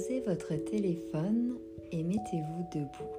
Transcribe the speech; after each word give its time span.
Posez 0.00 0.20
votre 0.20 0.54
téléphone 0.54 1.58
et 1.92 2.02
mettez-vous 2.02 2.64
debout. 2.72 3.16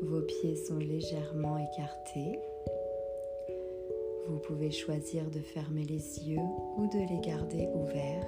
Vos 0.00 0.22
pieds 0.22 0.56
sont 0.56 0.78
légèrement 0.78 1.58
écartés. 1.58 2.38
Vous 4.28 4.38
pouvez 4.38 4.70
choisir 4.70 5.28
de 5.30 5.40
fermer 5.40 5.84
les 5.84 6.30
yeux 6.30 6.48
ou 6.78 6.86
de 6.86 7.00
les 7.10 7.20
garder 7.20 7.68
ouverts. 7.74 8.26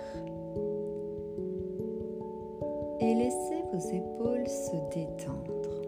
Et 3.01 3.15
laissez 3.15 3.63
vos 3.73 3.79
épaules 3.79 4.47
se 4.47 4.77
détendre. 4.95 5.81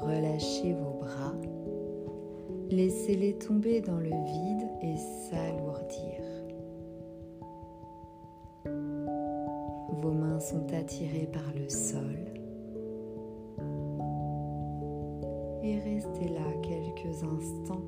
Relâchez 0.00 0.72
vos 0.72 0.98
bras. 0.98 1.34
Laissez-les 2.70 3.34
tomber 3.34 3.82
dans 3.82 3.98
le 3.98 4.08
vide 4.08 4.68
et 4.80 4.96
s'alourdir. 4.96 6.37
Vos 10.00 10.12
mains 10.12 10.38
sont 10.38 10.72
attirées 10.72 11.28
par 11.32 11.52
le 11.56 11.68
sol. 11.68 12.16
Et 15.62 15.78
restez 15.80 16.28
là 16.28 16.46
quelques 16.62 17.22
instants 17.24 17.82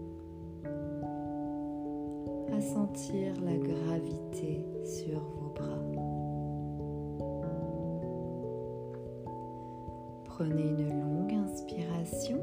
à 2.53 2.61
sentir 2.61 3.33
la 3.45 3.57
gravité 3.57 4.67
sur 4.85 5.21
vos 5.21 5.53
bras. 5.55 5.79
Prenez 10.25 10.69
une 10.69 11.01
longue 11.01 11.35
inspiration, 11.35 12.41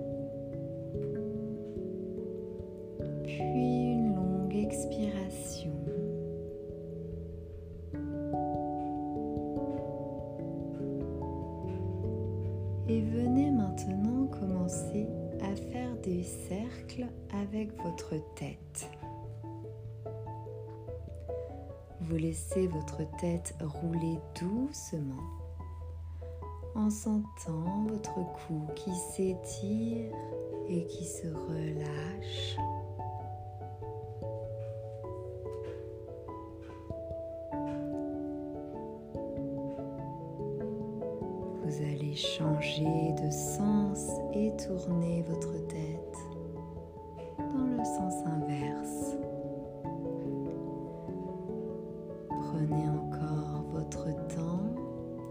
votre 17.84 18.16
tête. 18.36 18.90
Vous 22.02 22.16
laissez 22.16 22.68
votre 22.68 23.04
tête 23.18 23.56
rouler 23.62 24.18
doucement 24.40 25.24
en 26.76 26.90
sentant 26.90 27.86
votre 27.88 28.14
cou 28.14 28.62
qui 28.76 28.94
s'étire 28.94 30.14
et 30.70 30.86
qui 30.86 31.06
se 31.06 31.28
relâche. 31.28 32.58
Vous 41.64 41.82
allez 41.82 42.16
changer 42.16 43.14
de 43.22 43.30
sens 43.32 44.08
et 44.34 44.56
tourner 44.56 45.24
votre 45.24 45.68
tête 45.68 46.27
inverse. 48.26 49.16
Prenez 52.30 52.90
encore 52.90 53.64
votre 53.72 54.06
temps 54.28 54.76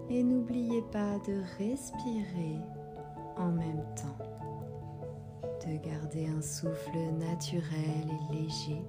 et 0.08 0.22
n'oubliez 0.22 0.82
pas 0.92 1.18
de 1.26 1.42
respirer 1.58 2.58
en 3.36 3.50
même 3.50 3.84
temps, 3.94 4.24
de 5.66 5.76
garder 5.76 6.26
un 6.26 6.42
souffle 6.42 6.98
naturel 7.18 8.08
et 8.08 8.34
léger. 8.34 8.82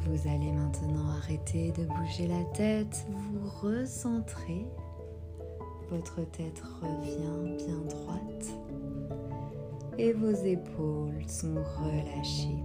Vous 0.00 0.28
allez 0.28 0.52
maintenant 0.52 1.08
arrêter 1.18 1.72
de 1.72 1.86
bouger 1.86 2.28
la 2.28 2.44
tête, 2.52 3.06
vous 3.10 3.48
recentrez, 3.62 4.66
votre 5.90 6.22
tête 6.30 6.62
revient 6.80 7.56
bien 7.56 7.80
droite 7.88 8.54
et 9.98 10.12
vos 10.12 10.32
épaules 10.32 11.22
sont 11.26 11.54
relâchées. 11.54 12.64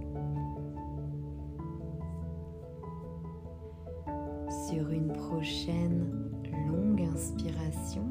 Sur 4.68 4.88
une 4.90 5.12
prochaine 5.12 6.30
longue 6.68 7.02
inspiration, 7.02 8.04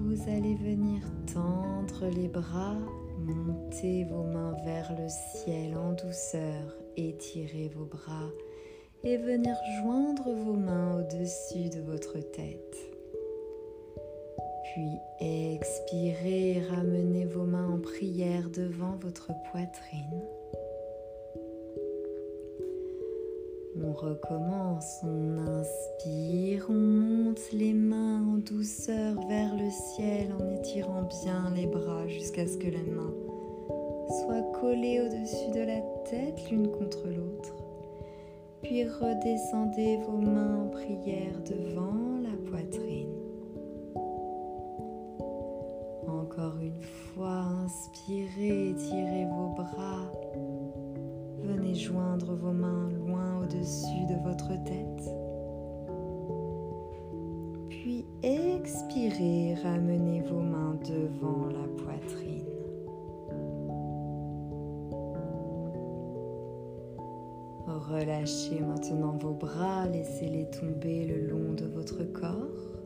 vous 0.00 0.22
allez 0.28 0.54
venir 0.54 1.02
tendre 1.32 2.06
les 2.06 2.28
bras, 2.28 2.76
monter 3.18 4.04
vos 4.04 4.24
mains 4.24 4.56
vers 4.64 4.94
le 4.98 5.08
ciel 5.08 5.76
en 5.76 5.92
douceur, 5.92 6.76
étirer 6.96 7.70
vos 7.74 7.84
bras 7.84 8.30
et 9.04 9.16
venir 9.16 9.54
joindre 9.80 10.30
vos 10.30 10.56
mains 10.56 11.00
au-dessus 11.00 11.68
de 11.70 11.80
votre 11.82 12.18
tête. 12.18 12.97
Puis 14.72 15.00
expirez, 15.20 16.62
ramenez 16.68 17.24
vos 17.24 17.44
mains 17.44 17.74
en 17.74 17.78
prière 17.78 18.50
devant 18.50 18.96
votre 19.00 19.30
poitrine. 19.50 20.22
On 23.80 23.92
recommence, 23.92 25.00
on 25.04 25.38
inspire, 25.38 26.66
on 26.68 26.74
monte 26.74 27.52
les 27.52 27.72
mains 27.72 28.22
en 28.28 28.38
douceur 28.38 29.14
vers 29.28 29.54
le 29.54 29.70
ciel 29.70 30.32
en 30.38 30.56
étirant 30.56 31.02
bien 31.02 31.52
les 31.54 31.66
bras 31.66 32.06
jusqu'à 32.08 32.46
ce 32.46 32.58
que 32.58 32.66
les 32.66 32.82
mains 32.82 33.14
soient 34.08 34.52
collées 34.60 35.00
au-dessus 35.00 35.50
de 35.52 35.60
la 35.60 35.80
tête 36.10 36.50
l'une 36.50 36.70
contre 36.70 37.06
l'autre. 37.06 37.54
Puis 38.62 38.84
redescendez 38.84 39.98
vos 39.98 40.18
mains 40.18 40.64
en 40.64 40.68
prière 40.68 41.40
devant 41.48 42.18
la 42.22 42.50
poitrine. 42.50 42.87
Encore 46.38 46.60
une 46.60 46.82
fois, 46.82 47.46
inspirez, 47.64 48.68
étirez 48.68 49.24
vos 49.24 49.54
bras. 49.56 50.12
Venez 51.42 51.74
joindre 51.74 52.32
vos 52.36 52.52
mains 52.52 52.90
loin 52.90 53.42
au-dessus 53.42 54.06
de 54.08 54.14
votre 54.22 54.50
tête. 54.62 55.10
Puis 57.70 58.06
expirez, 58.22 59.54
ramenez 59.64 60.22
vos 60.22 60.40
mains 60.40 60.78
devant 60.86 61.46
la 61.46 61.66
poitrine. 61.82 62.44
Relâchez 67.66 68.60
maintenant 68.60 69.16
vos 69.20 69.34
bras, 69.34 69.88
laissez-les 69.88 70.48
tomber 70.50 71.04
le 71.04 71.26
long 71.26 71.54
de 71.54 71.64
votre 71.64 72.04
corps. 72.12 72.77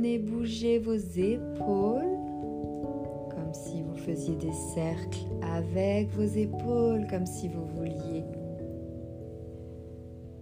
Venez 0.00 0.18
bouger 0.18 0.78
vos 0.78 0.94
épaules 0.94 2.16
comme 3.34 3.52
si 3.52 3.82
vous 3.82 3.96
faisiez 3.96 4.34
des 4.36 4.52
cercles 4.74 5.26
avec 5.42 6.08
vos 6.12 6.24
épaules, 6.24 7.06
comme 7.10 7.26
si 7.26 7.48
vous 7.48 7.66
vouliez 7.66 8.24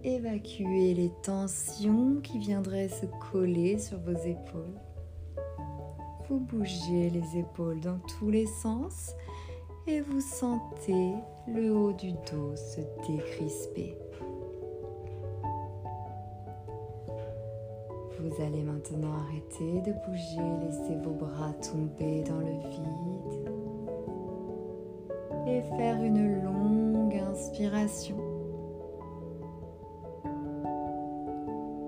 évacuer 0.05 0.93
les 0.93 1.11
tensions 1.23 2.21
qui 2.23 2.39
viendraient 2.39 2.87
se 2.87 3.05
coller 3.31 3.79
sur 3.79 3.99
vos 3.99 4.17
épaules. 4.25 4.79
Vous 6.29 6.39
bougez 6.39 7.09
les 7.09 7.39
épaules 7.39 7.81
dans 7.81 7.99
tous 8.17 8.29
les 8.29 8.45
sens 8.45 9.11
et 9.87 9.99
vous 9.99 10.21
sentez 10.21 11.11
le 11.53 11.75
haut 11.75 11.91
du 11.91 12.13
dos 12.31 12.55
se 12.55 12.79
décrisper. 13.11 13.97
Vous 18.21 18.43
allez 18.43 18.63
maintenant 18.63 19.13
arrêter 19.13 19.81
de 19.81 19.93
bouger, 20.05 20.41
laisser 20.65 20.97
vos 20.97 21.13
bras 21.13 21.53
tomber 21.53 22.21
dans 22.23 22.39
le 22.39 22.51
vide 22.69 23.49
et 25.47 25.61
faire 25.77 26.03
une 26.03 26.43
longue 26.43 27.15
inspiration. 27.15 28.17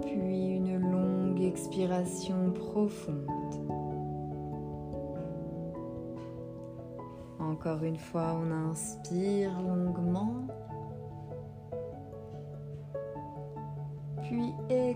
Puis 0.03 0.55
une 0.55 0.79
longue 0.79 1.41
expiration 1.41 2.51
profonde. 2.53 3.27
Encore 7.39 7.83
une 7.83 7.97
fois, 7.97 8.39
on 8.41 8.51
inspire 8.69 9.51
longuement. 9.61 10.47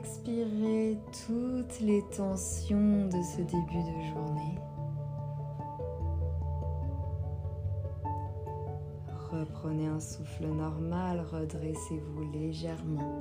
Expirez 0.06 1.00
toutes 1.25 1.80
les 1.81 2.04
tensions 2.16 3.07
de 3.07 3.24
ce 3.24 3.42
début 3.42 3.81
de 3.81 4.13
journée. 4.13 4.60
Reprenez 9.31 9.88
un 9.88 10.00
souffle 10.00 10.46
normal, 10.46 11.25
redressez-vous 11.31 12.31
légèrement. 12.31 13.18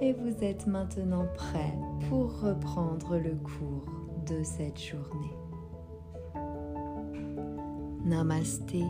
et 0.00 0.12
vous 0.12 0.44
êtes 0.44 0.66
maintenant 0.66 1.26
prêt 1.34 1.72
pour 2.10 2.40
reprendre 2.40 3.16
le 3.16 3.36
cours 3.36 3.86
de 4.26 4.42
cette 4.42 4.78
journée. 4.78 5.38
Namasté 8.04 8.82